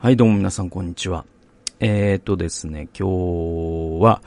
[0.00, 1.24] はい、どうも皆さん、こんにちは。
[1.80, 4.22] えーとですね、今日は、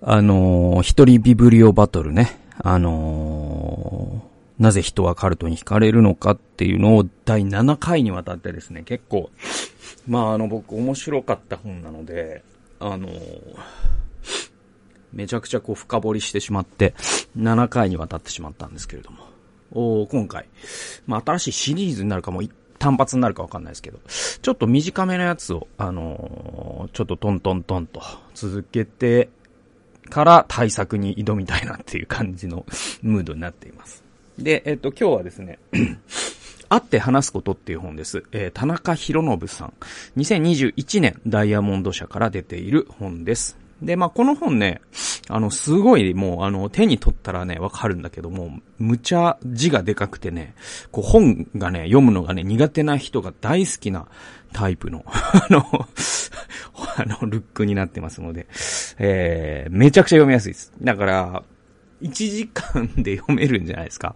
[0.00, 9.30] あのー一人ビブリオバトルね、あのーなぜ人はカルトに惹かれるのかっていうのを第7回にわたってですね、結構、
[10.06, 12.44] まああの僕面白かった本なので、
[12.78, 13.08] あの
[15.12, 16.94] めちゃくちゃこう深掘りしてしまって、
[17.36, 19.24] 7回にわたってしまったんですけれども、
[19.72, 20.48] おー今回、
[21.08, 22.42] まあ新しいシリーズになるかも、
[22.84, 23.98] 単発になるかわかんないですけど、
[24.42, 28.02] ちょっと短めのやつを、あのーちょっとトントントンと
[28.34, 29.30] 続けて
[30.10, 32.66] から対策に挑みたいなっていう感じの
[33.00, 34.04] ムードになっています。
[34.38, 35.58] で、えっと、今日はですね、
[36.68, 38.22] 会って話すことっていう本です。
[38.32, 39.72] えー田中博信さん。
[40.18, 43.63] 2021年ダイヤモンド社から出ている本です。
[43.82, 44.80] で、まあ、この本ね、
[45.28, 50.54] あの、すごいもう、あの、手に取ったらね、わかるんだけども、むちゃ字がでかくてね、
[50.90, 54.06] こう本がね、読むのがね、苦手な人が大好きな
[54.52, 55.64] タイプの、 あの、
[56.96, 58.46] あの、ルックになってますので、
[58.98, 60.72] えー、めちゃくちゃ読みやすいです。
[60.80, 61.42] だから、
[62.04, 64.14] 1時間で読めるんじゃないですか。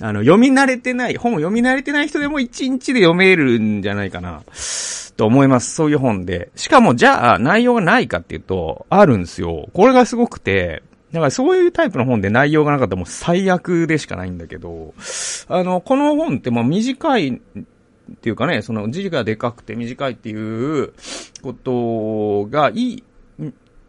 [0.00, 4.42] あの、読み慣れてない、本を読み慣れてない人でも1日で読めるんじゃないかな、
[5.16, 5.74] と思います。
[5.74, 6.50] そういう本で。
[6.56, 9.68] しかも、じゃあ、内容がないかっていうと、あるんですよ。
[9.72, 14.94] これがすごくて、だからそういうタイプの本で内容がなかったらもう最悪でしかないんだけど、
[15.48, 17.28] あの、この本ってまあ短い
[18.12, 20.94] っていうかね、その字がでかくて短いっていう
[21.42, 23.04] ことがいい、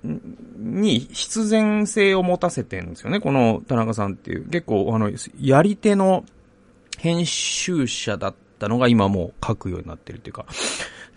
[0.04, 4.50] に必然性を持たせてるんですよね、この田中さんっていう。
[4.50, 6.26] 結構、あの、やり手の
[6.98, 10.46] 編集者だったのが今もう書くようになってるっていうか。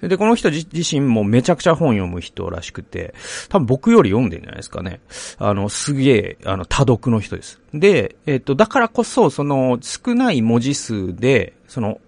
[0.03, 3.15] で、この人自身もめちゃくちゃ本読む人らしくて、
[3.49, 5.01] 多分僕より読んでるんじゃないですかね。
[5.39, 7.61] あの、すげえ、あの、多読の人です。
[7.73, 11.99] で、えっと、だからこそ、その、少ない文字数で、その、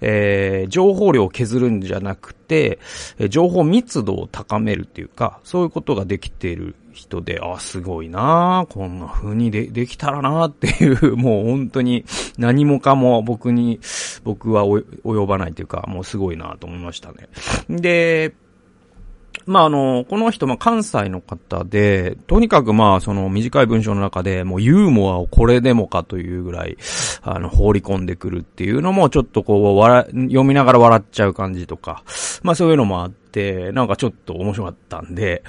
[0.00, 2.78] えー情報量を削るんじゃなくて、
[3.28, 12.04] 情報密度を高めるっていうか、そういうことができている人で、あ、すごいなこんな風にで、できたらなっていう、 もう本当に
[12.38, 13.80] 何もかも僕に、
[14.22, 17.28] 僕は及ばないというか、もうすごいなと思いましたね。
[17.68, 18.34] で、
[19.46, 26.76] まあ、あの、この人、まあ、関西の方で、とにかくまあ、その短い文章の中で、もうユーモアをこれでもかというぐらい、
[27.22, 32.02] あの、放り込んでくるっていうのも、ちょっとこう、笑、読みながら笑っちゃう感じとか、
[32.42, 35.42] まあそういうのもあって、なんかちょっと面白かったんで、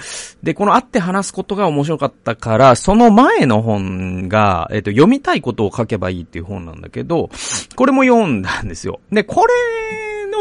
[0.44, 7.30] で、この会って話すことが面白かったから、その前の本が、えっと、読みたいことを書けばいいっていう本なんだけど、
[7.76, 9.00] これも読んだんですよ。
[9.12, 9.54] で、これ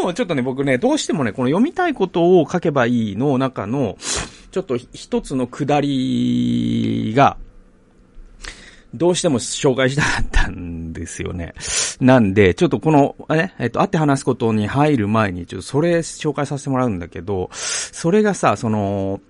[0.03, 3.97] の、ちょっとね、僕ね、どうしてもね、この読みたいことを書けばいいの中の、
[4.51, 7.37] ちょっと一つのくだりが、
[8.95, 11.55] どうしても紹介したかったんですよね。
[12.01, 19.21] なんで、ちょっとこの、ね、えっと、会って話すことに入る前に、ちょっとそれ紹介させてもらうんだけど、それがさ、その、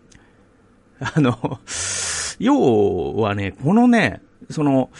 [1.00, 1.60] あの、
[2.38, 4.20] 要はね、このね、
[4.50, 4.90] その、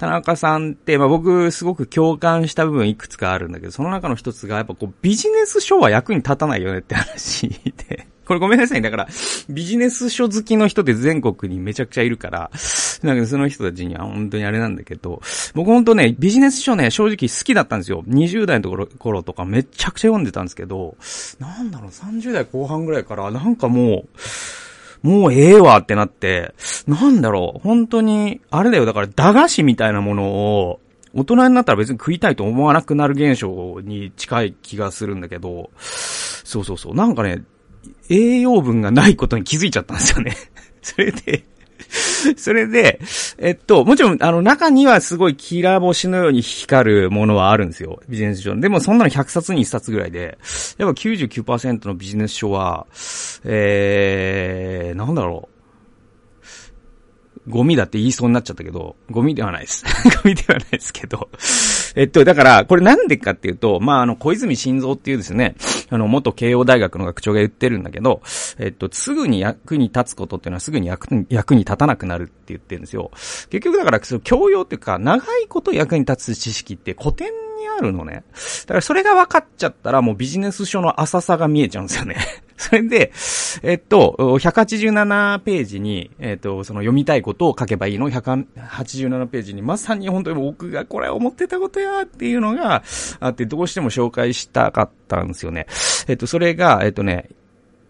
[0.00, 8.06] 田中さんって、まあ、僕、すごく共感した部分いくつかあるんだけど、その中の一つが、やっぱこう、ビジネス書は役に立たないよねって話で。
[8.24, 8.80] これごめんなさい。
[8.80, 9.08] だから、
[9.50, 12.50] ビジネス書好きの人って全国にめちゃくちゃいるから、
[13.02, 15.20] なんかその人たちには本当にあれなんだけど、
[15.52, 18.02] 僕本当ね、ビジネス書ね、正直好きだったんですよ。
[18.08, 20.96] 20代の頃とかめちゃくちゃ読んでたんですけど、
[21.38, 24.08] なんだろう、30代後半ぐらいから、なんかもう、
[25.02, 26.54] もうええわってなって、
[26.86, 30.80] なんだろう、本当に、あれだよ、だから駄菓子みたいなものを、
[31.14, 37.42] 大人になったら別に食いたいと思わなくなる現象に近い気がするんだけど、そうそうそう、なんかね、
[38.08, 40.36] 栄養分がないことに気づいちゃったんですよね。
[40.82, 41.44] それで、
[42.36, 43.00] それで、
[43.38, 48.00] えっと、もちろん、あの、中にはすごいキラー星のように光るものはあるんですよ。
[48.08, 48.54] ビジネス書。
[48.54, 50.38] でも、そんなの100冊に1冊ぐらいで、
[50.78, 52.86] やっぱ99%のビジネス書は、
[53.44, 55.59] えー、なんだろう。
[57.48, 59.84] ゴミだって言いそうになっちゃったけど、ゴミではないです。
[60.22, 61.28] ゴミではないですけど。
[61.96, 65.56] えっと、だから、これなんでかっていうと、まあ、あの、小泉晋三っていうですね、
[65.88, 68.20] あの、元慶応大学の学長が言ってるんだけど、
[68.58, 73.10] えっと、すぐに役に立つことっていうのはすぐに役に役に立たなくなるって言ってるんですよ。
[73.48, 78.24] 結局だから、その教養っていうか、長いこと役に立つ知識って古典にあるのね。
[78.62, 82.16] だからそれが分かっちゃったらもうビジネス書の浅さが見えちゃうんですよね。
[82.70, 83.12] それで、
[83.62, 92.84] えっと、187ページに、えっと、その読みたいことを書けばいいの187ページにまさに本当に僕がこれ思ってたことやっていうのが
[93.18, 95.66] あって、どうしても紹介したかったんですよね。
[96.06, 97.28] えっと、それが、えっとね、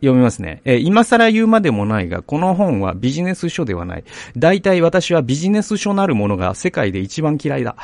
[0.00, 0.62] 読みますね。
[0.64, 4.04] えー今更言うまでもないが、この本はビジネス書ではない。
[4.36, 7.76] 大体私はビジネス書なるものが世界で一番嫌いだ。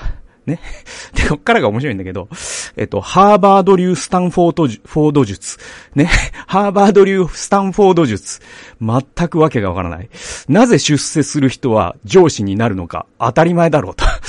[0.47, 0.61] ね。
[1.15, 2.29] で、こっからが面白いんだけど、
[2.77, 5.59] えっと、ハーバード流スタンフォード、フォード術。
[5.95, 6.09] ね。
[6.47, 8.41] ハーバード流スタンフォード術。
[8.81, 10.09] 全くわけがわからない。
[10.49, 14.05] なぜ出世する人は上司になるのか当たり前だろうと。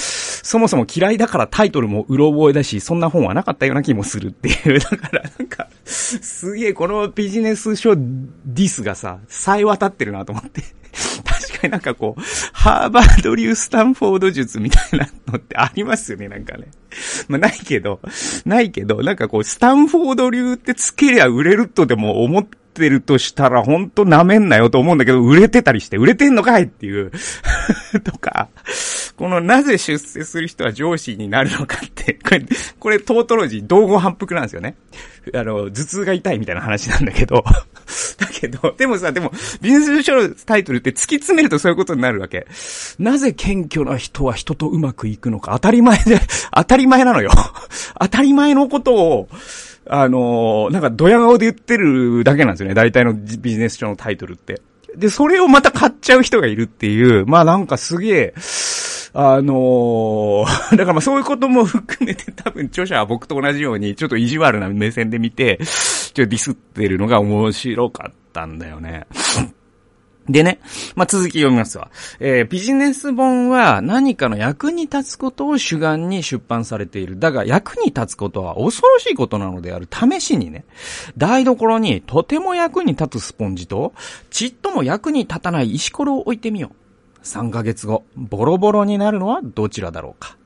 [0.48, 4.80] そもそも嫌いだからタイトルもうろ覚えだし、そんな本はなかったような気もするっていう。
[4.80, 10.64] だから、なんか、すげえこのビジネス書ディスがさ、さえ渡ってるなと思って。
[11.58, 12.22] 確かになんかこう、
[12.54, 16.68] ハーバード流スタンフォード術みたいなのってありますよね、なんかね。
[17.28, 18.00] まあないけど、
[18.46, 27.12] ないけど、なんかこう、スタンフォード流ってつけりゃ売れるとでも思ってるとしたら、ほんと舐めんなよと思うんだけど、売れてたりして、売れてんのかいっていう
[28.04, 28.50] とか、
[29.18, 32.46] このなぜ出世する人は上司になるのかって、これ、
[32.80, 34.78] これトートロジー、同語反復なんですよね。
[35.34, 37.44] あの、頭痛が痛いみたいな話なんだけど、
[38.18, 42.46] だけど、でもさ、でも、ビジネス書のタイトルって突き詰めるとそういうことになるわけ。
[43.00, 46.20] なぜ謙虚な人は人とうまくいくのか当たり前で、
[46.54, 47.32] 当たり前なのよ。
[48.00, 49.30] 当たり前のことを、
[49.90, 52.76] あの、なんかドヤ顔で言ってるだけなんですよね。
[52.76, 54.62] 大体のビジネス書のタイトルって。
[54.96, 58.34] で、それをまた買っちゃう人がいるっていう、まあなんかすげえ、
[59.14, 65.60] あのー、 だからまあそういうことも含めて多分著者は僕と同じようにちょっと意地悪な目線で見て、
[66.14, 69.08] ちょっとディスってるのが面白かったんだよね。
[70.30, 70.60] でね、
[70.96, 71.90] まあ、続き読みますわ。
[72.20, 77.18] えー、ビジネス本は何かの役に立つことを主眼に出版されている。
[77.18, 79.88] だが役に立つことは恐ろしいことなのである。
[79.90, 80.66] 試しにね、
[81.18, 83.94] 台所にとても役に立つスポンジと、
[84.30, 86.87] ちっとも役に立たない石ころを置いてみよう。
[87.28, 90.38] 3ヶ月後、ボロボロになるのはどちらだろうか。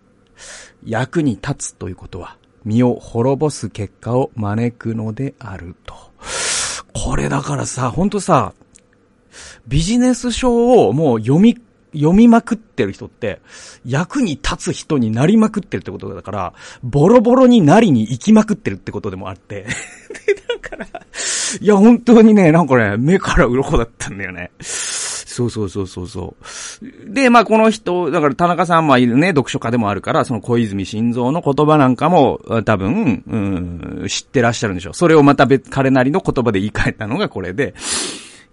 [0.83, 5.95] 役に立つということは、身を滅ぼす結果を招くのであると。
[6.93, 8.53] これだからさ、ほんとさ、
[9.67, 11.55] ビジネス書をもう読み、
[11.93, 13.41] 読みまくってる人って、
[13.85, 19.67] 役に立つ人になりまくってるってことだから、ボロボロになりに行きまくってるってことでもあって。
[20.25, 24.51] で、だから、いや、本当にね、なんかね、目から鱗だったんだよね。
[25.31, 26.35] そうそうそうそうそ
[26.81, 27.13] う。
[27.13, 33.37] で、まあこの人、だから田中さんもいるね、読書家でもあるから、その小泉晋三の言葉なんかも、多分、う
[34.03, 34.93] ん、知ってらっしゃるんでしょう。
[34.93, 37.73] それをまた別、彼なりの言葉で言い換えたのがこれで、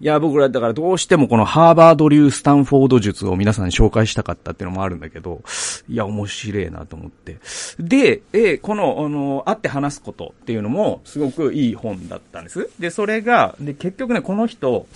[0.00, 5.42] いや、僕らだからどうしてもこのハーバード流スタンフォード術を皆さんに紹介したかったっていうのもあるんだけど、
[5.88, 7.38] いや、面白いなと思って。
[7.80, 12.70] で、え、この、あの、会って話すことっていうのもすごくいい本だったんです。
[12.78, 14.86] で、それが、で、結局ね、この人、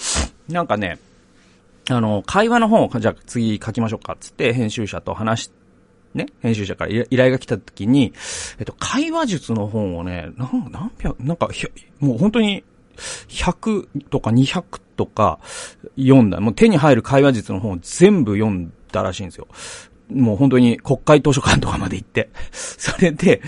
[0.49, 0.99] なんかね、
[1.91, 5.53] あの、会話の本を、じゃあ次書きましょうか、つって編集者と話し
[6.15, 8.13] ね、編集者から依頼が来た時に、
[8.59, 11.49] えっと、会話術の本をね、なん、何百、なんか、
[12.01, 12.65] もう本当に、
[13.29, 14.63] 100とか200
[14.97, 15.41] とか
[15.97, 16.41] 読んだ。
[16.41, 19.49] もう手に入る会話術の本を全部読んだらしいんですよ。
[20.11, 22.29] もう本当に国会図書館とかまで行って。
[22.53, 23.41] それで、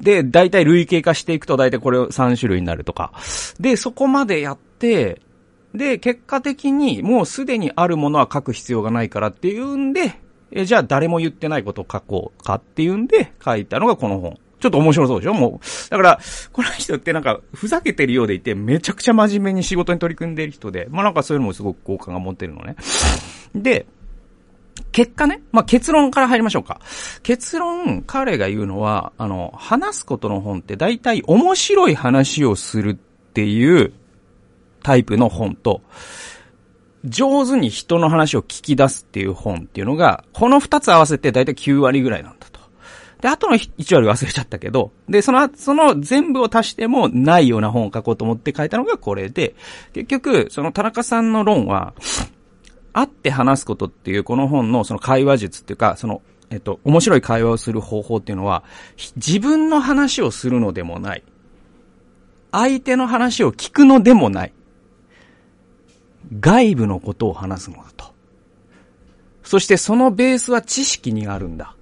[0.00, 3.12] で、大体類型化していくと大体これ3種類になるとか。
[3.58, 5.20] で、そこまでやって、
[5.74, 14.38] で、結果的にもうすでにあるものは書く必要がないからっていうんで、えじゃあ誰も言ってないことを書こうかっていうんで書いたのがこの本。
[14.60, 15.34] ちょっと面白そうでしょ？
[15.34, 15.90] もう。
[15.90, 16.20] だから、
[16.52, 22.76] この人ってなんか、ふざけてるようでいて、めちゃくちゃ真面目に仕事に取り組んでる人で、まあなんかそういうのもすごく好感が持ってるのね。
[23.54, 23.84] で、
[24.90, 26.80] 結果ね、まあ、結論から入りましょうか。
[27.22, 33.92] 結論、彼が言うのは、あの、話すことの本って大体面白い話をするっていう
[34.84, 35.82] タイプの本と、
[37.04, 42.60] 上手に人の話を聞き出すっていう本っていうのが、この二つ合わせてだいたい9割ぐらいなんだと。
[43.20, 49.54] で、あとの1割忘れちゃったけど、で、その、その全部を足してもないような本を書こうと思って書いたのがこれで、
[49.94, 51.94] 結局、その田中さんの論は、
[52.92, 58.62] 会って話すことっていうこの本のその会話術っていうか、その、えっと、面白い会話をする方法っていうのは、
[59.16, 61.22] 自分の話をするのでもない。
[62.52, 64.52] 相手の話を聞くのでもない。
[66.40, 68.12] 外部のことを話すのだと。
[69.42, 71.74] そしてそのベースは知識にあるんだ。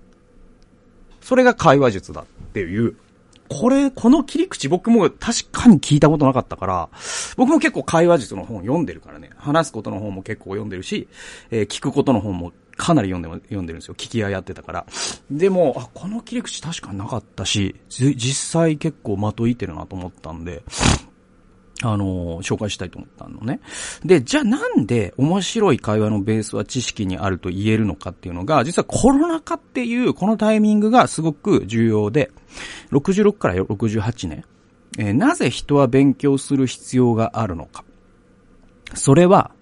[1.20, 2.96] それが会話術だっていう。
[3.48, 6.88] これ、この切り口僕も確かに聞いたことなかったから、
[7.36, 9.30] 僕も結構会話術の本読んでるからね。
[9.36, 11.06] 話すことの本も結構読んでるし、
[11.50, 13.94] えー、聞くことの本もかなり読んで、読んでるんですよ。
[13.94, 14.86] 聞き屋やってたから。
[15.30, 20.62] でも、あ、この切り口確かなかったし、実際結構的いてるなと思ったんで、
[21.82, 23.60] あの、紹介したいと思ったのね。
[24.04, 32.30] で、じゃあなんで面白い会話のベースは知識にあると言えるのかっていうのが、実はコロナ禍っていうこのタイミングがすごく重要で、
[32.92, 34.44] 66から68年、
[34.98, 37.84] えー、なぜ人は勉強する必要があるのか。
[38.94, 39.52] それは、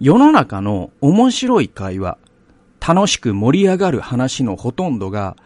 [0.00, 2.18] 世の中の面白い会話、
[2.86, 5.36] 楽しく盛り上がる話のほとんどが、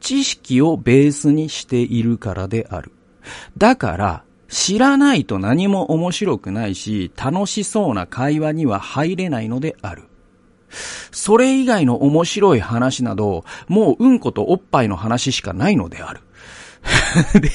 [0.00, 2.92] 知識をベースにしているからである。
[3.58, 10.04] だから、知らないと何も面白くないし、楽しそうな会話には入れないのである。
[11.10, 16.20] それ以外の面白い話など、もううんことおっぱいの話しかないのである。
[17.40, 17.50] で、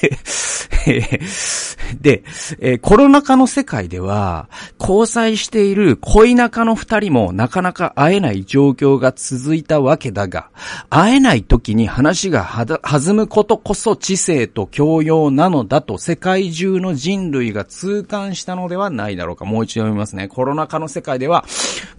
[0.88, 2.24] えー、で、
[2.60, 10.50] えー、コロナ禍の世界では、交際している恋仲の二人もなかなか会えない状況が続いたわけだが、
[10.90, 12.44] 会えない時に話が
[12.82, 19.46] 弾むことこそ知性と教養なのだと世界中の人類が痛感したのではないだろうか。
[19.46, 20.28] もう一度読みますね。
[20.28, 21.46] コロナ禍の世界では、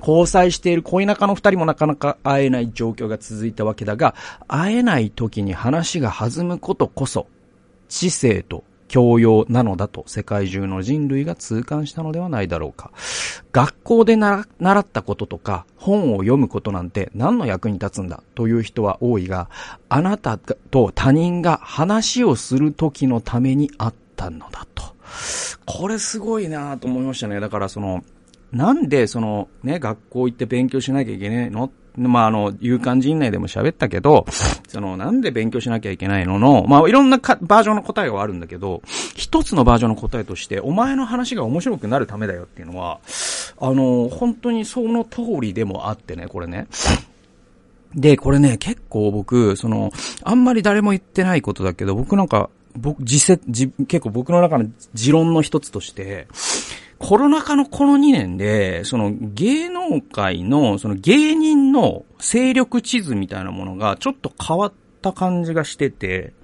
[0.00, 4.14] 交際している恋仲の二人もなかなか会えない状況が続いたわけだが、
[4.48, 7.19] 会えない時に話が弾むことこそ、
[7.90, 12.90] 知性と教養なのだと世界中の人類が痛感したのではないだろうか。
[13.52, 19.48] 学校で習ったこととか本を読むことなんて何の役に立つんだという人は多いが、
[19.88, 24.82] あなたと他人が話をする時のためにあったのだと。
[25.66, 27.38] これすごいなと思いましたね。
[27.38, 28.02] だからその、
[28.50, 34.26] なんでそのね、学校行って勉強しなきゃいけないのまあ、あの、勇敢陣内でも喋ったけど、
[34.68, 38.82] その、なんで勉強しなきゃいけないのの、まあ、いろんなバージョンの答えがあるんだけど、
[39.16, 43.00] 一つのバージョンの答えとして、お前の話が面白くなるためだよっていうのは、
[43.60, 46.66] あの、本当にその通りでもあってね、これね。
[47.94, 49.92] で、これね、結構僕、その、
[50.22, 56.28] あんまり誰も言ってないことだけど、僕なんか、僕、実際、結構僕の中の持論の一つとして、
[57.00, 66.34] コロナ禍のこの2年で、その芸能界の、その芸人の勢力地図みたいなものがちょっと変わった感じがしてて、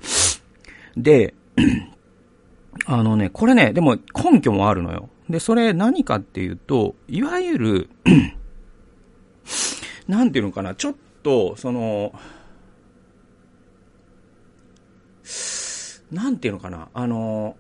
[0.97, 1.35] で、
[2.87, 5.11] あのね、これね、でも根拠もあるのよ。
[5.29, 7.91] で、それ何かっていうと、いわゆる
[10.09, 12.19] なんていうのかな、ちょっと、その、
[16.11, 17.57] なんていうのかな、あの、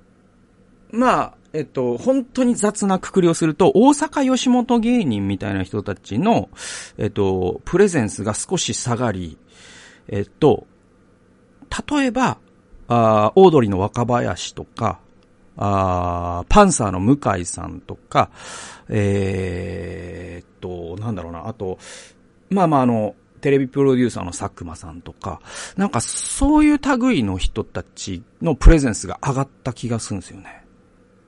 [0.90, 6.50] まあ、えっと、本当に雑なくくりをすると、大阪吉本芸人みたいな人たちの、
[6.98, 9.38] えっと、プレゼンスが少し下がり、
[10.08, 10.66] えっと、
[11.88, 12.36] 例えば、
[12.88, 15.00] あオードリーの若林とか、
[15.56, 18.30] あパンサーの向井さんとか、
[18.90, 21.78] えー、っと、なんだろうな、あと、
[22.50, 25.40] まあまああの、テレビプロデューサーの佐久間さんとか、
[25.78, 30.65] なんかそういう類の人たちのプレゼンスが上がった気がするんですよね。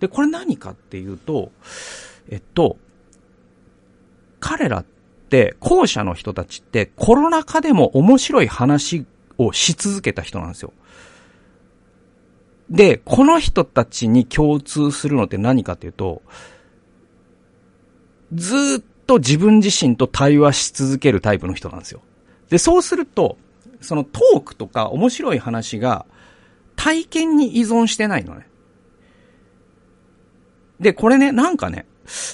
[0.01, 1.51] で、これ何かっていうと、
[2.29, 2.77] えっと、
[4.41, 4.85] 彼らっ
[5.29, 9.05] て、後者の人たちってコロナ禍でも面白い話
[9.37, 10.73] をし続けた人なんですよ。
[12.71, 16.23] で、この人たちに共通するのって何かっていうと、
[18.35, 22.03] ずっと自分自身と対話し続けるタイプの人なんですよ。
[22.51, 23.39] で、そうすると、
[23.81, 26.05] そのトークとか面白い話が
[26.77, 28.48] 体験に依存してないのね。
[30.81, 31.87] で、これね、なんかね、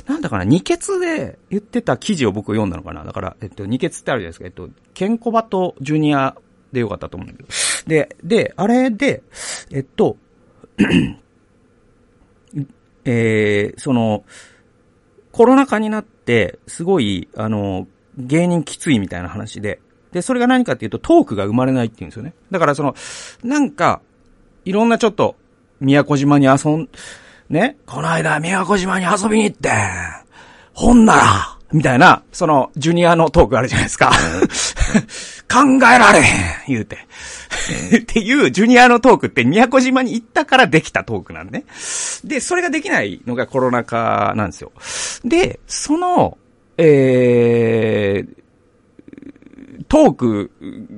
[0.06, 3.04] なんだかな、二血で言ってた記事を僕読んだのかな。
[3.04, 4.44] だから、えっと、二血ってあるじゃないですか。
[4.46, 6.36] えっと、ケンコバとジュニア
[6.72, 7.48] でよかったと思うんだけど。
[7.86, 9.22] で、で、あれで、
[9.72, 10.16] えっと、
[13.04, 14.24] えー、その、
[15.32, 19.80] コロナ禍になって、すごい、あの、芸人きついみたいな話で、
[20.12, 22.34] で、それが何かっていうと、トークが生まれないっていうんですよね。
[22.50, 22.94] だからその、
[23.42, 24.00] なんか、
[24.64, 25.36] いろんなちょっと、
[25.80, 26.88] 宮古島に遊ん、
[27.48, 29.70] ね、この間宮古島に遊びに行って、
[30.72, 34.12] ほんなら、みたいな、その、ジュニアのトークあるじゃないですか。
[35.52, 36.24] 考えられへん、
[36.68, 36.98] 言うて。
[37.98, 41.64] っていうジュニアのトークって宮古島に行ったからできたトークなんね。
[42.24, 44.72] で、それができないのがコロナ禍なんですよ。
[45.24, 46.38] で、その、
[46.76, 48.43] えー、
[49.88, 50.50] トーク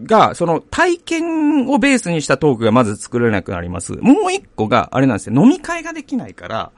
[0.05, 3.93] が、その体験をベースにしたトークがまず作れなくなります。
[3.95, 5.41] もう一個が、あれなんですよ。
[5.41, 6.73] 飲み会ができないから、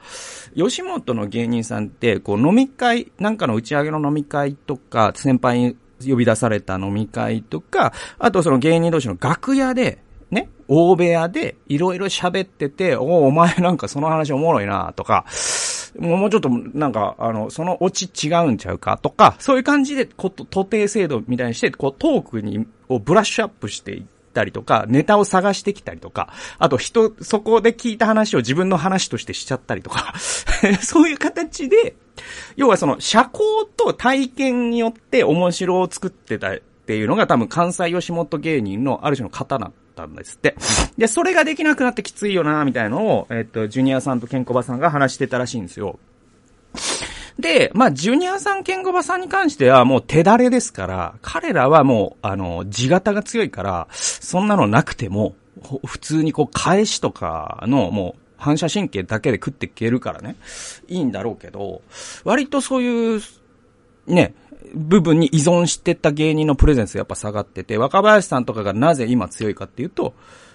[0.55, 9.99] 吉本の芸人さんって、こう飲み会、なんかの打ち上げの飲み会とか、先輩に呼び出された飲み会とか、あとその芸人同士の楽屋で、
[10.31, 15.25] ね、大部屋でいろいろ喋ってて、おお、お前なんかその話おもろいな、とか、
[15.97, 24.03] もうちょっと、なんか、あの、そのオチ違うんちゃうかとか、そういう感じで、こと、徒弟制度みたいにして、こう、トークに、をブラッシュアップしていっ
[24.33, 30.13] たりとか、ネタを探してきたりとか、あと人、そこで聞いた話を自分の話としてしちゃったりとか、
[30.81, 31.95] そういう形で、
[32.55, 40.55] 要はその、社交と体験によって面白を作ってたっていうのが多分関西吉本芸人のある種の刀ったんですって。
[40.97, 45.99] で、それができなくなってきついよな、みたいなのを、えっと、ジュニアさんとケンコバさんが話してたらしいんですよ。
[47.39, 55.35] で、まあ、ジュニアさん、ケンゴバさんに関してはもう手だれですから、彼らはもう、あの、地型が強いから、そんなのなくても、
[55.85, 60.35] 普通にこう、返しとかの、もう、反射神経だけで食っていけるからね、
[60.87, 61.81] いいんだろうけど、
[62.25, 63.21] 割とそういう、
[64.07, 64.33] ね、
[64.73, 70.13] 部分に依存してた芸人のプレゼンスやっぱ下がってて、若林さんとかがなぜ今強いかっていうと、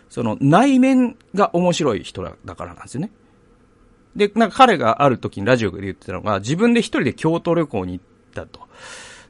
[0.08, 3.10] その内面が面白い人だからなんですよね。
[4.16, 8.04] で、なんか彼がある時にラジオで言ってたのが、自分で一人で京都旅行に行っ
[8.34, 8.60] たと。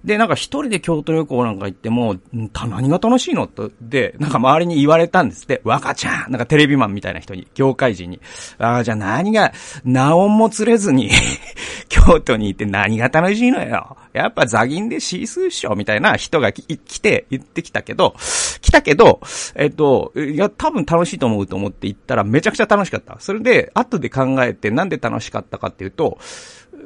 [0.04, 3.46] で、なんか一人で京都旅行なんか行っても、何が楽しいの？
[3.46, 8.20] と、で、なんか周りに言われたんですって、若ちゃんなんかテレビマンみたいな人に、業界人に。
[8.58, 9.52] ああ、じゃあ何が、
[9.84, 11.10] ナオンも釣れずに
[11.88, 13.96] 京都に行って何が楽しいのよ。
[14.12, 18.14] やっぱザギンでシースーっしょみたいな人が来て、言ってきたけど、
[18.60, 19.20] 来たけど、
[19.54, 23.16] えっと、いや、多分楽しいと思うと思って行ったらめちゃくちゃ楽しかった。
[23.20, 26.18] それで、後で考えてなんで楽しかったかっていうと、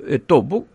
[0.09, 0.69] えっと、僕、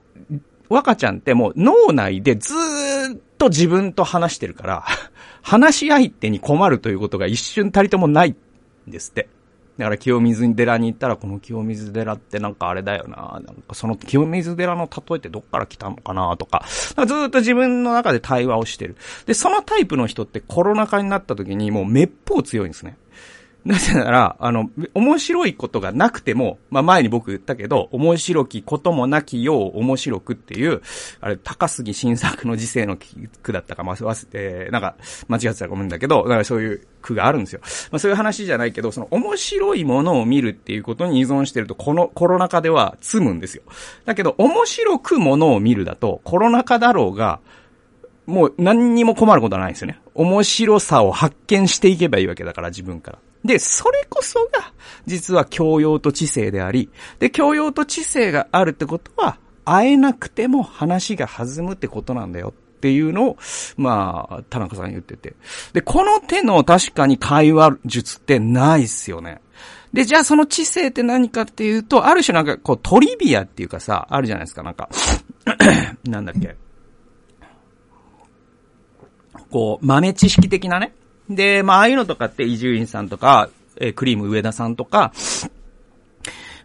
[0.70, 4.86] 若ちゃんってもう脳内でずっと自分と話してるから、
[5.42, 8.36] 話し相手に困るということが一瞬たりともない
[8.88, 9.28] んですって。
[9.78, 13.42] だから清水寺に行ったら、この清水寺ってなんかあれだよな。
[13.44, 16.64] なんかその清水寺の例えってどっから来たのかなとか。
[16.96, 18.96] かずっと自分の中で対話をしてる。
[19.26, 22.98] で、そのタイプの人ってコロナ禍になった時にもうめっぽう強いんですね。
[23.66, 30.82] なぜなら、あの、面白いことがなくても、まあ、前に僕言ったけど、面白きこともなきよう面白くっていう、
[31.22, 32.98] あれ、高杉晋作の時世の
[33.42, 34.96] 句だったか、まあ、忘れて、なんか、
[35.30, 37.62] 間違ってたらごめんだけど、だからそういう句があるんですよ。
[37.92, 43.64] まあ、そういう話じゃないけど、その面白いものを見るっていうことに依存してると、このコロナ禍では積むんですよ。
[44.04, 47.40] だけど、面白くものを見るだと、コロナ禍だろうが、
[48.26, 50.00] もう何にも困ることはないんですよね。
[50.16, 53.20] 面白さを発見していけばいいわけだから、自分から。
[53.44, 54.72] で、それこそが、
[55.06, 63.38] 実は教養と知性であり、で、教養と知性があるってことは、会えなくても話が弾むってことなんだよっていうのを、
[63.78, 65.36] まあ、田中さん言ってて。
[65.74, 69.42] で、この手の確かに会話術ってないっすよね。
[69.94, 74.90] で、じゃあその知性って何かっていうと、ある種なんかこうトリビアっていうかさ、あるじゃないですか、なんか
[76.06, 76.56] なんだっけ。
[79.50, 80.94] こう、豆知識的なね。
[81.30, 85.14] で、まあ、ああいうのとかって伊集院さんとか、えー、クリーム上田さんとか、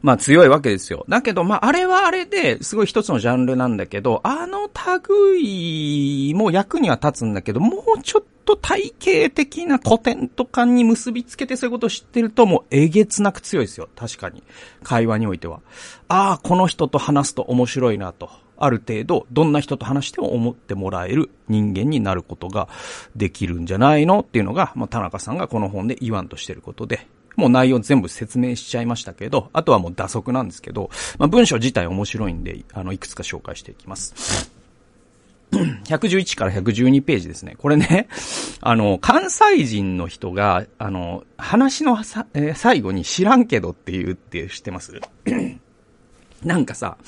[0.03, 1.05] まあ強いわけですよ。
[1.09, 4.71] だけど、まああれはあれですごい一つのジャンルなんだけど、あの
[5.09, 13.89] 類も役には立つんだけど、もうちょっと体系的な古典とかに結びつけてそういうことを知ってるともうえげつなく強いですよ。
[13.97, 14.43] 確かに。
[14.83, 15.61] 会話においては。
[16.09, 18.31] ああ、この人と話すと面白いなと。
[18.61, 22.69] ある程度、どんな人と話しても思ってもらえる人間になることが
[23.17, 34.51] できるんじゃないのっていうのが、まあ、田中さんがこの本で言わんとしてることで、もう内容全部説明しちゃいましたけど、あとはもう打足なんですけど、まあ、文章自体面白いんで、あの、いくつか紹介していきます。
[35.53, 37.55] 111から112ページですね。
[37.57, 38.09] これね、
[38.61, 45.01] あの、関西人の人が、あの、話のさ、えー、最後に知らんけどって言うって知ってます？
[46.45, 46.99] なんかさ、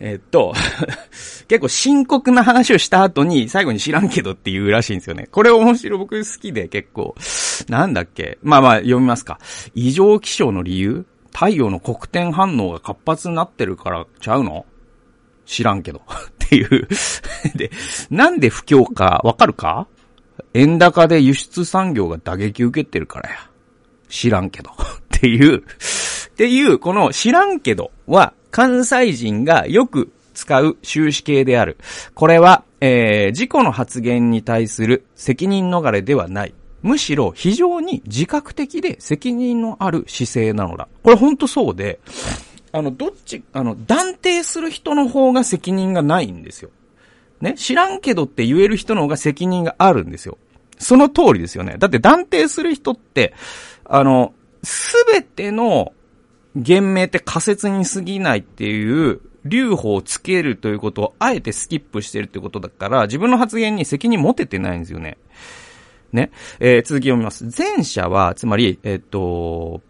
[0.00, 0.54] えっと、
[1.46, 5.28] 結構深刻な話をした後に最後に知らんけどって言うらしいんですよね。
[5.30, 7.14] これ面白い僕好きで結構、
[7.68, 8.38] なんだっけ？
[8.42, 9.38] まあまあ読みますか。
[9.74, 11.06] 異常気象の理由？
[11.32, 14.64] 太陽の黒点反応が活発になってるからちゃうの？
[15.44, 16.00] 知らんけど。
[16.00, 16.02] っ
[16.38, 16.88] ていう
[17.54, 17.70] で、
[18.10, 19.86] なんで不況かわかるか？
[20.54, 23.36] 円高で輸出産業が打撃受けてるからや。
[24.08, 24.70] 知らんけど。
[24.70, 24.74] っ
[25.10, 25.62] ていう、っ
[26.36, 31.76] ていう、この知らんけどは、関西人がよく使う終止形である。
[32.14, 36.54] これは、えー、自己の発言に対する責任逃れではない。
[36.82, 40.88] むしろ非常に自覚的で責任のある姿勢なのだ。
[41.02, 42.00] これほんとそうで、
[42.72, 46.70] あの、どっち、あの、断定する人の方が責任がないんですよ。
[47.40, 50.38] ね、知らんけどって言える人の方が責任があるんですよ。
[50.78, 51.76] その通りですよね。
[51.78, 53.34] だって断定する人って、
[53.84, 55.92] あの、すべての
[56.56, 65.16] 言明って仮説に過ぎないっていう留保をつけるということをあえてスキップしてるってことだから、自分の発言に責任持ててないんですよね。
[66.12, 66.30] ね。
[66.58, 67.48] えー、続き読みます。
[67.56, 69.80] 前者は、つまり、えっ、と、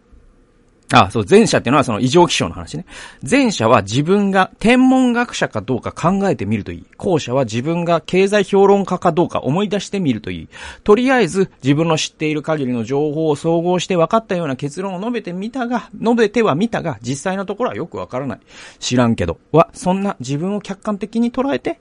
[0.91, 2.85] あそう、前者っていうのはその異常気象の話ね。
[3.29, 6.85] 前者は自分が天文学者かどうか考えてみるといい。
[6.97, 10.47] 後者は自分が経済評論家かどうか思い出してみるといい。
[10.83, 18.39] とりあえず自分の知っている限りの情報を総合して分かったような結論を述べてみたが、述べてはみたが、実際のところはよくわからない。
[18.79, 19.39] 知らんけど。
[19.51, 21.79] は、そんな自分を客観的に捉えて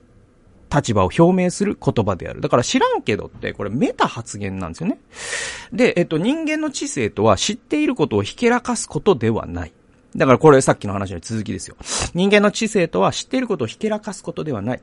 [0.72, 2.40] 立場を表明する言葉である。
[2.40, 4.98] だから知らんけどって、これメタ発言なんですよね。
[5.72, 9.72] で、えっと、人間の知性とは知っていることをひけらかすことではない。
[10.16, 11.76] だからこれさっきの話の続きですよ。
[12.14, 14.82] 人間の知性とは知っていることをひけらかすことではない。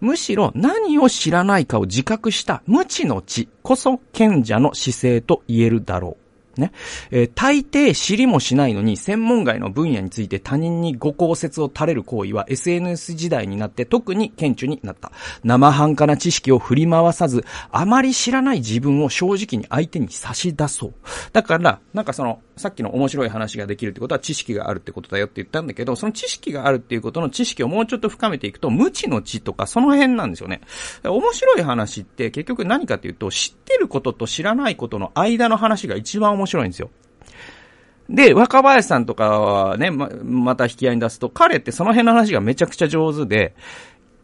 [0.00, 6.21] むしろ何を知らないかを自覚した無知の知こそ賢者の姿勢と言えるだろう。
[6.60, 6.72] ね。
[7.10, 15.12] えー、大抵知りもしないのに、専門外の分野について他人にご公説を垂れる行為は SNS 時代になって特に顕著になった。
[15.44, 20.94] 生半可な知識を振り回さず、あまり知らない自分を正直に相手に差し出そう。
[21.32, 30.60] だから、なんかその、さっきの面白い話ができるってことは知識があるってことだよって言ったんだけど、その知識があるっていうことの知識をもうちょっと深めていくと、無知の知とかその辺なんですよね。
[31.04, 36.90] 面白い話って結局何かっていうと、知ってることと知らないことの間の話が一番面面白いんですよ。
[38.10, 43.54] で、若林さんとかはね、ま、また引き合いに出すと、彼ってその辺の話がめちゃくちゃ上手で、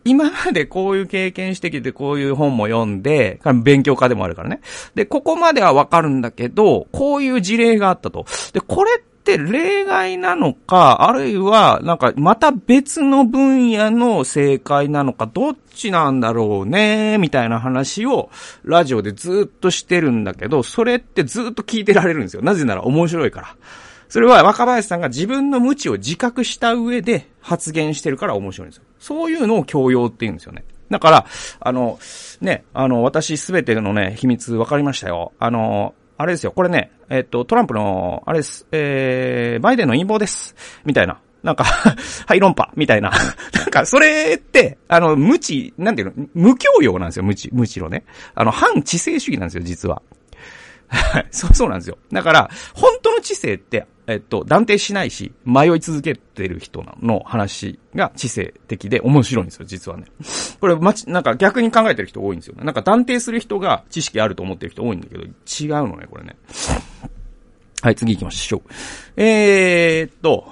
[0.04, 4.60] 今までこういう経験してきて、こういう本も読んで、勉強家でもあるからね。
[4.94, 8.26] で、ここまではわかるんだけど、こういう事例があったと。
[8.52, 18.30] で、これって例外なのか、あるいは、なんか、また別の分野の正解なのか、どっちなんだろうね、みたいな話を、
[18.64, 22.42] ラジオでずっとしてるんだけど、それってずっと聞いてられるんですよ。
[22.42, 23.56] なぜなら面白いから。
[24.08, 28.84] それは若林さんが自分の無知を自覚した上で発言してるから面白いんですよ。
[28.98, 30.64] そういうのを教養って言うんですよね。
[30.90, 31.26] だから、
[31.60, 31.98] あの、
[32.40, 35.32] ね、あの、私すべてのね、秘密分かりましたよ。
[35.38, 40.56] あの、あれですよ、これね、えっと、トランプの、あれです、えー、バイデンの陰謀です。
[40.84, 41.20] みたいな。
[41.44, 43.12] なんかはい、 論破、みたいな。
[43.54, 48.02] なんか、それって、あの、無知、なんていうの、無教養なんですよ、無知、むしろね。
[48.34, 50.02] あの、反知性主義なんですよ、実は。
[50.88, 51.26] はい。
[51.30, 51.98] そう、そうなんですよ。
[52.12, 60.06] だから、本の知性って、えっと、断定しないし、迷い続けてる人の話が知性的で面白いんですよ、実はね。
[60.60, 62.64] これ、まち、なんか逆に考えてる人多いんですよね。
[62.64, 65.30] なんか断定する人が知識あると思ってる人多いんだけど、違う
[65.88, 66.36] のね、これね。
[67.82, 68.62] はい、次行きましょう。
[69.16, 70.50] えー、っと、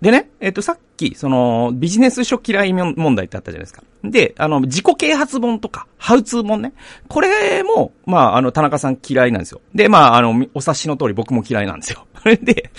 [0.00, 3.82] でね、えっ、と、さっき、その、ビジネス書嫌い問題ってあったじゃないですか。
[4.04, 6.72] で、あの、自己啓発本とか、ハウツー本ね。
[7.08, 9.60] これも、まあ、あの、田中さん嫌いなんですよ。
[9.74, 12.06] で、まあ、あの、お察しの通り僕も嫌いなんですよ。
[12.42, 12.70] で、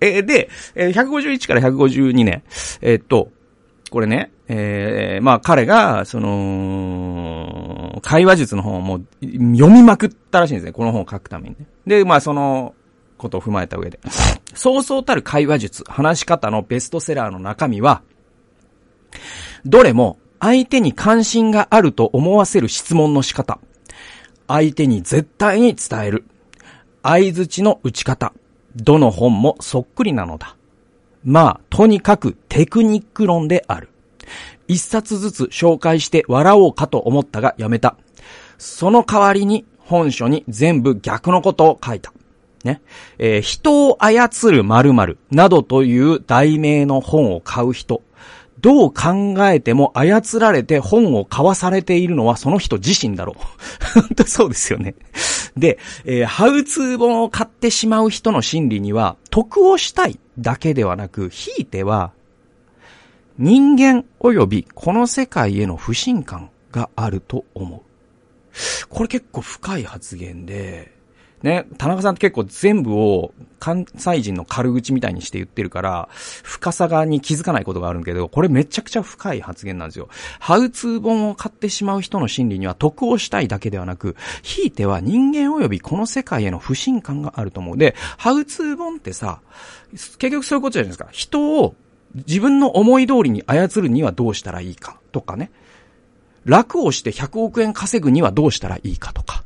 [0.00, 2.42] えー、で、151から152年、
[2.82, 3.30] えっ、と、
[3.90, 10.72] これね、えー、まあ彼が、その、会話術の本をもう読みまくったらしいんですね。
[10.72, 11.66] この本を書くためにね。
[11.86, 12.74] で、まあその、
[13.18, 14.00] ことを踏まえた上で。
[14.54, 18.02] そうそうたる会話術、話し方のベストセラーの中身は、
[19.64, 23.58] どれも相手に関心があると思わせる質問の仕方。
[24.46, 26.24] 相手に絶対に伝える。
[27.02, 28.32] 相づちの打ち方。
[28.76, 30.56] どの本もそっくりなのだ。
[31.24, 33.90] まあ、とにかくテクニック論である。
[34.68, 37.96] 一冊ずつ紹介して笑おうかと思ったがやめた。
[38.58, 42.12] その代わりに本書に全部逆のことを書いた。
[42.64, 42.80] ね。
[43.18, 48.02] えー、人を操る〇〇などという題名の本を買う人。
[48.60, 54.00] どう考えても操られて本を買わされているのはその人自身だろう。
[54.00, 54.94] 本 当そうですよね。
[55.56, 62.12] で、えー、ハウツー本を買ってしまう人の心理には、得をしたいだけではなく、ひいては、
[63.38, 67.80] 人間及びこの世界への不信感があると思う。
[68.88, 70.92] これ結構深い発言で、
[71.42, 80.08] ね、田中さんって結構全部を関西人の軽口みたいにして言ってるから、深さがに気づかないことがあるけど、これめちゃくちゃ深い発言なんですよ。
[80.40, 87.78] ハウツー本を買ってしまう人の心理には得をしたいだけではなく、ひいては人間及びこの世界への不信感があると思う。
[87.78, 89.40] で、ハウツー本ってさ、
[89.92, 91.08] 結局そういうことじゃないですか。
[91.12, 91.74] 人を
[92.14, 95.50] 自分の思い通りに操るにはどうしたらいいかとかね。
[96.44, 99.37] 楽をして100億円稼ぐにはどうしたらいいかとか。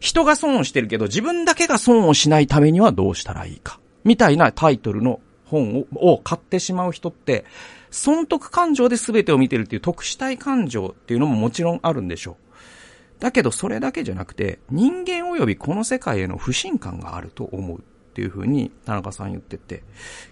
[0.00, 3.80] 人が損をしてるけど自分だけが損をしないためにはどうしたらいいか。
[4.04, 7.44] みたいなタイトルの本をを買ってしまう人って、
[7.90, 13.20] 損得感情で全てを見てるっていう特殊体感情っていうのももちろんあるんでしょう。
[13.20, 17.82] だけどそれだけじゃなくて、人間及びこの世界への不信感があると思うっ
[18.14, 19.82] ていうふうに田中さん言ってて、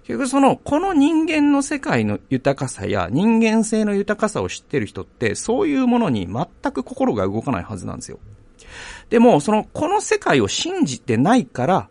[0.02, 8.18] 結局その、この人間の世界の豊かさや人間性の豊かさを知ってる人って、そういうものに全く心が動かないはずなんですよ。
[9.10, 11.88] でも、その、この世界を信じてないから、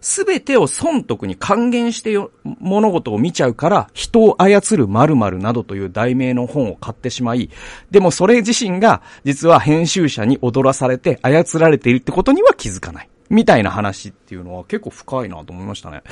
[0.00, 7.48] すべてを損得に還元してよ、物事を見ちゃうから、人を操る〇〇などという題名の本を買ってしまい、
[7.90, 13.08] でもそれ自身が、実は編集者に踊らされて操られているってことには気づかない。
[13.34, 16.02] みたいな話っていうのは結構深いなと思いましたね。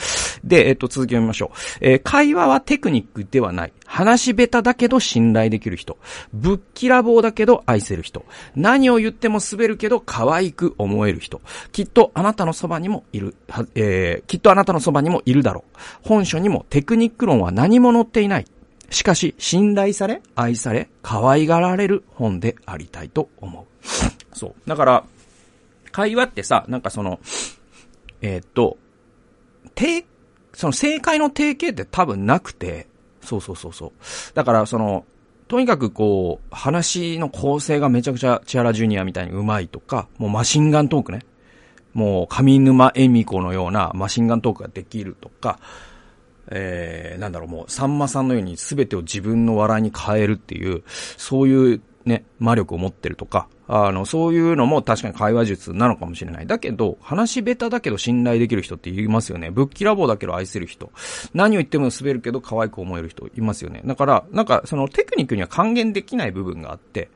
[0.42, 1.58] で、えっと、続き読みましょう。
[1.80, 3.72] えー、会話はテクニックではない。
[3.86, 5.98] 話下手だけど信頼できる人。
[6.32, 8.24] ぶっきらぼうだけど愛せる人。
[8.56, 11.40] 何を言っても滑るけど可愛く思える人。
[11.70, 13.36] きっとあなたのそばにもいる、
[13.76, 15.78] えー、きっとあなたのそばにもいるだろう。
[16.02, 18.46] 本書にもテクニック論は何も載っていない。
[18.90, 24.36] しかし、信頼され、愛され、可愛がられる本でありたいと思う。
[24.36, 24.54] そう。
[24.66, 25.04] だから、
[25.92, 27.20] 会話ってさ、なんかその、
[28.20, 28.78] えー、っと、
[29.74, 30.04] 定、
[30.52, 32.88] その正解の定型って多分なくて、
[33.22, 33.92] そうそうそうそう。
[34.34, 35.04] だからその、
[35.48, 41.20] とにかくこう、話の構成がめちゃくちゃチアラジュニアみたいに上手いとか、もうマシンガントークね。
[41.92, 45.58] もう上沼恵美子のようなマシンガントークができるとか、
[46.50, 50.82] えー、なんだろう、もう、さんまさんのように全てを自分の笑いに変えるっていう、
[51.16, 56.46] そういうね、魔力を持ってるとか、あの、そういうのも確かに会話術なのかもしれない。
[56.46, 59.50] だけど、話下手だけど信頼できる人って言いますよね。
[59.50, 60.90] ぶっきらぼうだけど愛せる人。
[61.32, 63.82] 何を言っても滑るけど可愛く思える人いますよね。
[63.84, 67.08] だから、なんか、そのテクニックには還元できない部分があって、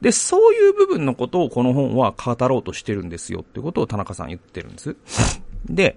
[0.00, 4.96] で、そういう部分のことをこの本は語ろうとしてるんですよってことを田中さん言ってるんです。
[5.66, 5.96] で、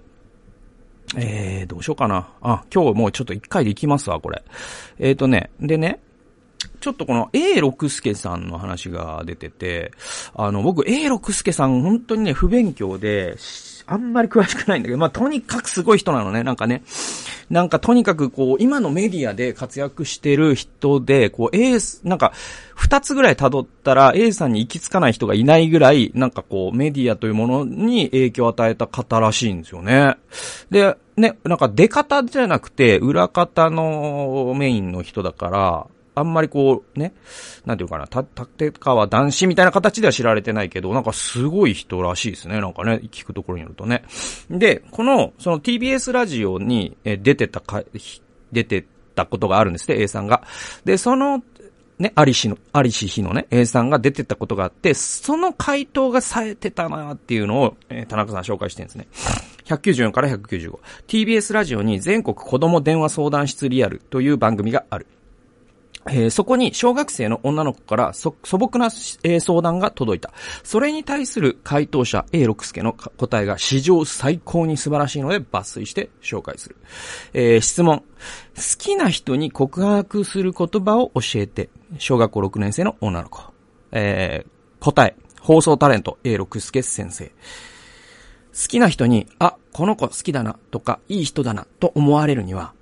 [1.16, 2.30] えー、どうしようかな。
[2.40, 4.42] あ、今日もうちょっと一回で行きますわ、これ。
[4.98, 6.00] えっ、ー、とね、でね、
[6.80, 9.92] ちょっとこの A 六助さんの話が出てて、
[10.34, 13.36] あの、僕 A 六助さん本当にね、不勉強で、
[13.90, 16.82] あんまり詳しくないんだけど、まあ、とにかくすごい人なのね、なんかね。
[17.48, 22.32] なんかとにかくこう、今のメディアで活躍してる人で、こう、A、なんか、
[22.74, 30.16] 二つぐらい辿ったら A さんに行き着かない人がいないぐらい、なんかこう、メディアというものに影響を与えた方らしいんですよね。
[30.70, 35.86] で、ね、なんか出方じゃなくて、裏方のメインの人だから、
[36.18, 37.14] あんまりこう、ね、
[37.64, 38.24] なんていうかな、た、
[38.58, 42.60] 立川男子みたいな形では知られてないけど、なんかすごい人らしいですね。
[42.60, 44.04] なんかね、聞くところによるとね。
[44.50, 47.82] で、この、その TBS ラジオに出てたか、
[48.52, 50.42] 出てたことがあるんですね、A さんが。
[50.84, 51.42] で、その、
[51.98, 59.08] ね、ありしの、ありし日のね、A さんが出てたことがあって、その回答が冴えてたなっていうのを、えー、田中さん紹介してるんですね。
[59.64, 60.78] 194から195。
[61.08, 65.06] TBS ラジオに全国子供電話相談室リアルという番組がある。
[66.10, 70.32] えー、そこに小学生の女の子から素朴な、えー、相談が届いた。
[70.62, 76.76] それに対する回答者 A 六助の答えが史上最高に素晴らしいので抜粋して紹介する。
[77.32, 78.02] えー、質問。
[78.56, 81.70] 好きな人に告白する言葉を教えて。
[81.98, 83.42] 小学校6年生の女の子。
[83.92, 84.44] え
[84.80, 85.16] 答え。
[85.40, 87.26] 放送タレント A 六助先生。
[87.26, 87.32] 好
[88.68, 92.74] きな人に、あ、この子好きだなとか、いい人だなと思われるには、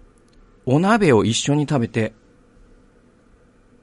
[0.64, 2.14] お鍋を一緒に食べて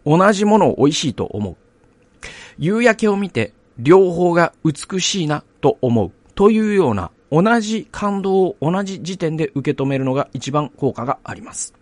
[0.05, 1.55] 同じものを美味しいと思う。
[2.57, 6.11] 夕焼けを見て両方が美しいなと思う。
[6.35, 11.73] というような同じ感動を同じ時点で受け止めるのが一番効果があります。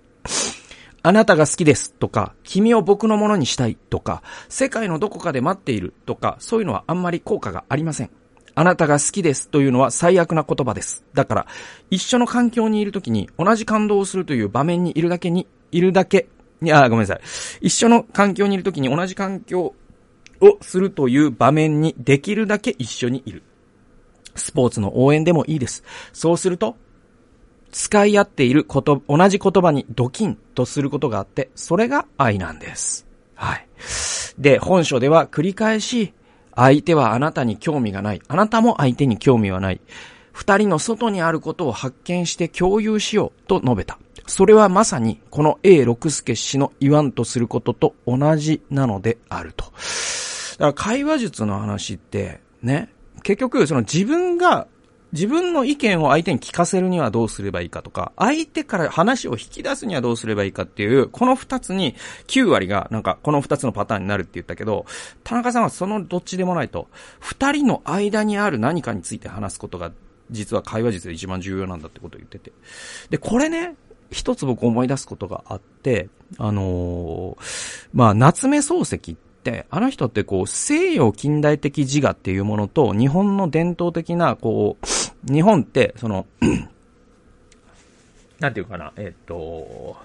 [1.03, 8.11] あなたが好きですとか、君を僕のものにしたいとか、世界のどこかで待っているとか、そういうのはあんまり効果がありません。
[8.53, 11.03] あなたが好きですというのは最悪な言葉です。
[11.13, 11.47] だから、
[11.89, 16.27] 一緒の環境にいるときに同じ感動をするという場面にいるだけに、いるだけ
[16.63, 17.21] いや、ごめんなさい。
[17.61, 19.73] 一緒の環境にいるときに同じ環境
[20.41, 23.43] をするという場面にできるだけ一緒にいる。
[24.35, 25.83] スポーツの応援でもいいです。
[26.13, 26.75] そうすると、
[27.71, 33.07] 使い合っていること、同じ言葉にドキンとすることがあって、それが愛なんです。
[33.33, 33.67] はい。
[34.37, 36.13] で、本書では繰り返し、
[36.55, 38.21] 相手はあなたに興味がない。
[38.27, 39.81] あなたも相手に興味はない。
[40.33, 43.97] 二人の外にあることを発見して共有しようと述べた。
[44.27, 49.65] それはまさにこの A 六助氏の言わんとすることと同じなのであると。
[49.65, 52.89] だから会話術の話って、ね、
[53.23, 54.67] 結局その自分が
[55.11, 61.95] 自分の意見を相手に聞かせるにはどうすればいいかとか、相手から話を引き出すにはどうすればいいかっていう、この二つに
[62.27, 64.85] 9割がなんかこの二つのパターンになるって言ったけど、
[65.23, 66.87] 田中さんはそのどっちでもないと、
[67.19, 69.91] 二人の間にある何かについて話すことが
[70.29, 72.53] 実は会話術で一番重要なんだってことを言ってて。
[73.09, 73.75] で、これね、
[74.11, 86.27] 一つ僕思い出すことがあって、あのー、まあ、夏目漱石って、あの人ってこう、西洋近代的自我っていうものと、日本の伝統的な、こう、日本って、その、
[88.39, 89.97] なんていうかな、えっ、と、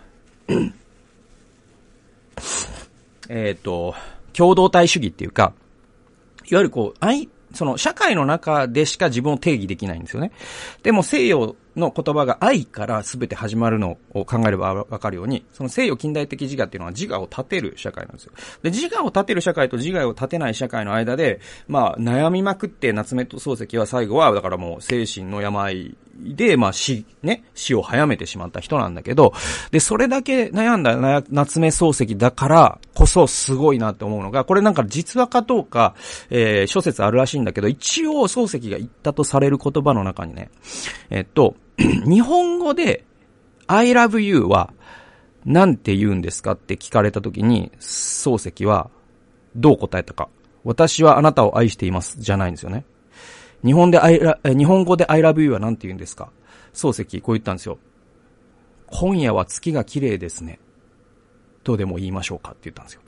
[3.29, 3.95] えっと、
[4.33, 5.53] 共同体主義っていうか、
[6.49, 10.33] いわゆるこう、愛、その社会の中でしか自分を定義できないんですよね。
[10.83, 18.33] でも西洋の言葉が愛から全て始まるのを考えればわかるように、その西洋近代的自我っていうのは自我を立てる社会なんですよ。
[18.63, 29.33] で、自我を立てる社会と自我を立てない社会の間で、まあ、悩みまくって夏目漱石は最後は、だからもう精神の病で、まあ死、ね、死を早めてしまった人なんだけど、
[29.71, 35.95] で、それだけ悩んだ夏目漱石だからこそすごいなって思うのが、これなんか実話かどうか、
[36.31, 40.51] えー、諸説あるらしいんだけど、一応漱石が言ったとされる言葉の中にね、
[41.11, 43.05] えっと、 日本語で
[43.67, 44.73] I love you は
[45.45, 48.91] なんて言うんですかって聞かれた時に、漱石は
[49.55, 50.29] どう答えたか。
[50.65, 52.21] 私はあなたを愛しています。
[52.21, 52.85] じゃないんですよね。
[53.67, 54.21] 日本で I,
[54.57, 56.31] 日本語で I love you は何て言うんですか？
[56.73, 57.79] 漱石、こう言ったんですよ。
[58.87, 60.61] 今夜は月が綺麗ですね。
[61.65, 63.01] どうでも言いましょうかって言ったんですよ。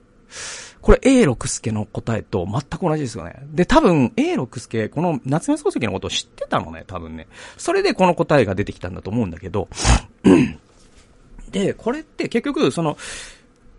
[0.80, 3.42] これ A 六助の答えと全く同じですよね。
[3.52, 7.28] で、多分 A 六助、この夏目漱石のことを知ってたのね、多分ね。
[7.56, 9.68] それでこの答えが出てきたんだと思うんだけど。
[11.50, 12.96] で、これって結局、その、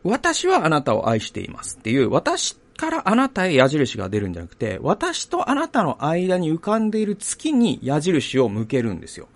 [0.04, 9.28] 私はあなたを愛していますっていう、私からあなたへ矢印が出るんじゃなくて、私とあなたの間に浮かんでいる月に矢印を向けるんですよ。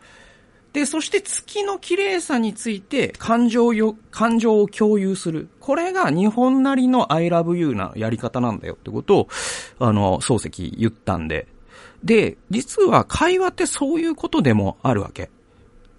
[0.71, 5.49] で、そして月の綺麗さについて感情よ、感情を共有する。
[5.59, 9.27] これが日本なりの I love you なやり方なんだよってことを、
[9.77, 11.47] あの、漱石言ったんで。
[12.01, 15.29] で、実は会話ってそういうことでもあるわけ。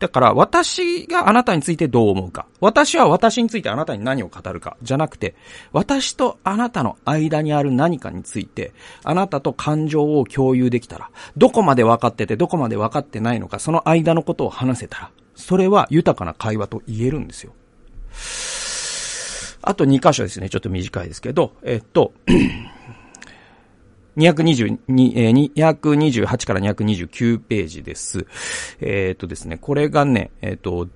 [0.00, 2.46] だから、私があなたについてどう思うか。
[2.60, 4.76] 私は私についてあなたに何を語るか。
[4.82, 5.34] じゃなくて、
[5.72, 8.72] 私とあなたの間にある何かについて、
[9.04, 17.52] あなたと感情を共有できたら、どこまで分かってて、どこまで分かってないのか、その間のことを話せたら、それは豊かな会話と言えるんですよ。
[19.62, 20.50] あと2箇所ですね。
[20.50, 22.12] ちょっと短いですけど、えっと、
[24.16, 28.26] 222、228から229ページです。
[28.80, 30.88] えー、っとですね、これがね、えー、っと、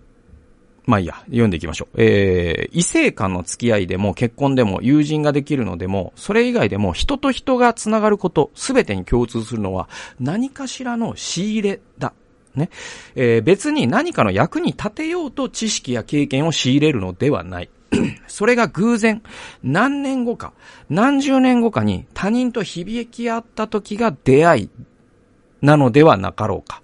[0.86, 2.02] まあいいや、読んでいきましょう。
[2.02, 12.14] えー、異性間の付き合いでも結婚でも友人ができるのでも、それ以外でも人と人が繋がること、すべてに共通するのは何かしらの仕入れだ。
[12.54, 12.70] ね。
[13.16, 17.70] えー、別に何かの役に立てようと知識や経験を仕入れるのではない。
[18.38, 19.20] それが偶然、
[19.64, 20.52] 何年後か、
[20.88, 24.70] 何十年後かに他人と響き合った時が出会い
[25.60, 26.80] なのではなかろうか。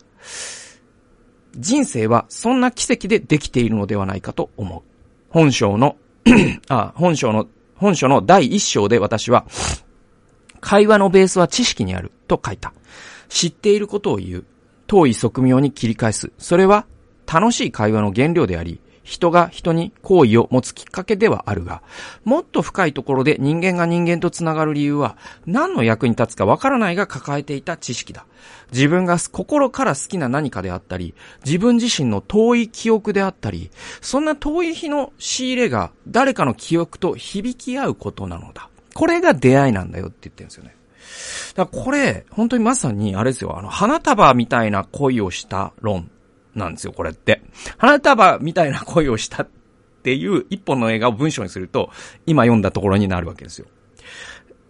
[1.57, 4.83] 人生はそんな奇跡でできているのではないかと思う。
[5.29, 5.95] 本章の
[6.69, 9.47] あ、本章の、本書の第一章で私は、
[10.61, 12.73] 会話のベースは知識にあると書いた。
[13.29, 14.45] 知っていることを言う。
[14.89, 16.33] 遠い側面に切り返す。
[16.37, 16.85] それは
[17.33, 21.83] 楽しい会話の原料であり、人が人に好意を持つきっかけではあるが、
[22.25, 28.27] もっと深いところで人間が人間と繋がる理由は、何の役に立つかわからないが抱えていた知識だ。
[28.73, 31.15] 自分が心から好きな何かであったり、
[31.45, 38.71] 自分自身の遠い記憶であったり、そんな遠い日の仕入れが誰かの記憶と響き合うことなのだ。
[38.95, 40.75] これが出会いなんだよって言ってるんですよね。
[41.55, 46.11] だからこれ、本当にまさに、あれですよ、あの、花束みたいな恋をした論
[46.55, 47.43] なんですよ、これって。
[47.79, 49.49] 花束みたいな恋をしたっ
[50.03, 51.91] ていう一本の映画を文章にすると、
[52.27, 53.67] 今読んだところになるわけですよ。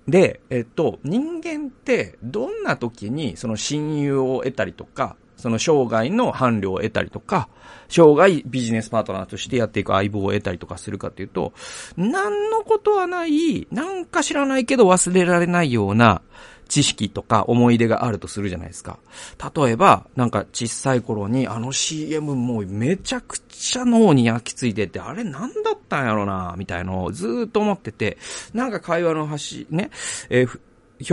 [0.08, 7.48] で、えっと、人間ってどんな時にその親友を得たりとか、その生涯の伴侶を得たりとか、
[7.88, 11.52] 生涯ビジネスパートナーとしてやっていく相棒を得たりとかするかっていうと、
[11.96, 16.22] 何のことはない、なんか知らないけど忘れられないような、
[16.68, 18.98] 知識とか思い出があるとするじゃないですか。
[19.54, 28.18] 例えば、なんか小さい頃にあの CM もうめちゃくちゃ脳に焼き付いてて、あれなんだったんやろな、みたいのをずーっと思ってて、
[28.52, 29.90] なんか会話の端、ね、
[30.30, 30.60] えー、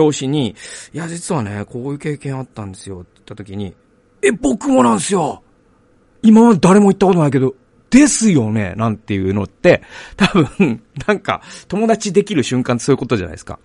[0.02, 0.56] 表紙に、
[0.94, 3.76] いや、実はね、こういう経験あったんですよって言った時に、
[4.22, 5.44] え、僕もなんですよ
[6.24, 7.56] 今まで誰も言ったことないけど、
[7.92, 9.84] ですよねなんていうのって、
[10.16, 13.60] 多分、なんか、友達できる瞬間ってそういうことじゃないですか。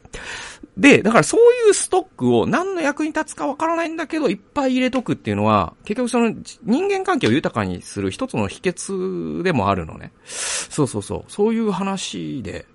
[0.77, 6.35] で、だからそういうストックを何の役に立つかわからないんだけど、いっぱい入れとくっていうのは、結局その
[6.65, 10.13] 人間関係を豊かにする一つの秘訣でもあるのね。
[10.25, 11.25] そうそうそう。
[11.29, 12.67] そういう話で、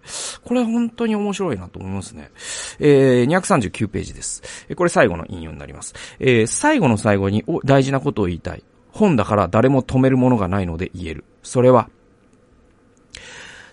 [0.46, 2.32] これ本当に面白いなと思いますね。
[2.80, 4.42] えー、239ページです。
[4.76, 5.94] これ最後の引用になります。
[6.20, 8.64] えー、最後の最後に大事なことを言いたい。
[8.92, 11.26] 本だから誰も止めるものがないので言える。
[11.44, 11.90] それは、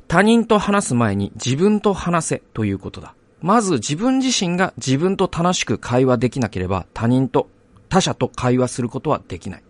[0.07, 3.15] 他人と話す前に自分と話せということだ。
[3.41, 7.49] まず自分自身が自分と楽しく会話できなければ他人と、
[7.89, 9.63] 他者と会話することはできない。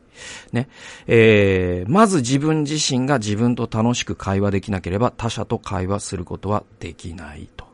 [0.53, 0.69] ね。
[1.07, 7.69] えー、まず自分自身が自分と楽しく会話できなければ他者と会話することはできないと。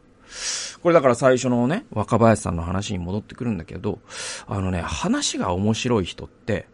[0.82, 4.00] これだから最初のね、若林さんの話に戻ってくるんだけど、
[4.46, 6.66] あのね、話が面白い人って、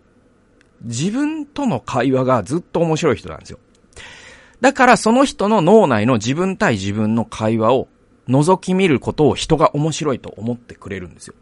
[0.83, 3.59] 自分との会話がずっと面白い人なんですよ。
[4.61, 7.89] だからその人の脳内の自分対自分の会話を
[8.29, 11.35] 覗き見ることを人が面白いと思ってくれるんですよ。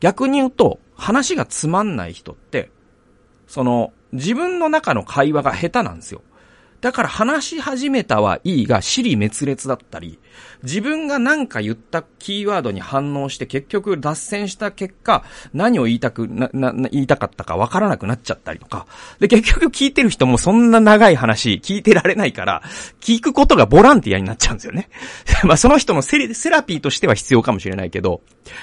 [0.00, 2.70] 逆に言うと、話がつまんない人って、
[3.46, 6.22] その、自分の中の会話が下手なんですよ。
[6.86, 10.20] だから話し始めたはいいが、尻滅裂だったり、
[10.62, 18.86] 自分が何か言ったキーワードに反応して結局脱線した結果、何を言いたく、な、な、言いたかったかわからなくなっちゃったりとか。
[19.18, 22.62] で、結局聞いてる人もそんな長い話聞いてられないから、
[23.00, 24.88] 聞くことがボランティアになっちゃうんですよね。
[25.42, 28.20] まあその人のセセラピーとしては必要かもしれないけど、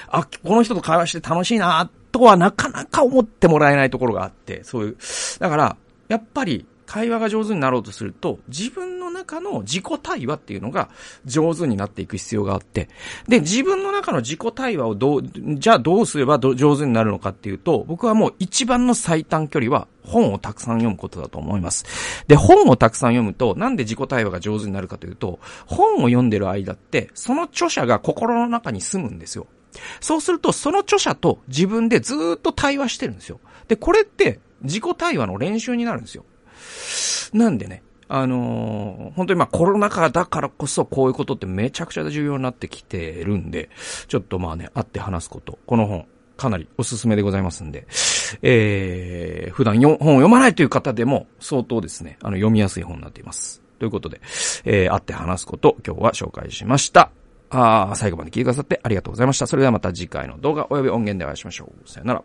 [0.08, 4.96] あ、この人と会話して楽しいなとはなかなか思ってもらえないところがあって、そういう、
[5.40, 5.76] だから、
[6.08, 6.64] やっぱり、
[6.94, 10.90] 会話が上手になろうとすると、自分の中の自己対話っていうのが
[11.24, 12.88] 上手になっていく必要があって、
[13.26, 21.84] で、自分の中の自己対話をどう、じゃあどうすれば上手になるのかっていうと、僕はもう一番の最短距離は本をたくさん読むことだと思います。
[22.28, 29.48] で、本をたくさん読むと、なんで自己対話が上手になるかというと、本を読んでる間って、その著者が心の中に住むんですよ。
[30.00, 33.40] そうすると、その著者と自分でずっと対話してるんですよ。
[33.66, 36.24] で、これって自己対話の練習になるんですよ。
[37.32, 43.70] なんでね、あのー、本当にまあコロナ禍だからこそこういうことってめちゃくちゃ重要になってきてるんで、
[44.08, 46.06] ちょっとまあね、会って話すこと、この本、
[46.36, 47.86] かなりおすすめでございますんで、
[48.42, 53.62] えー、普段本を読まないという方でも相当ですね、あの読みやすい本になっています。
[53.78, 54.20] ということで、
[54.64, 57.10] えー、会って話すこと、今日は紹介しました。
[57.50, 59.46] あ最後まで聞いてくださってありがとうございました。
[59.46, 61.88] それではまた次回の動画及び音源でお会いしましょう。
[61.88, 62.22] さよなら。